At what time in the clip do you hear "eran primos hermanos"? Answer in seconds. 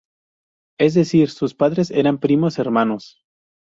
1.91-3.21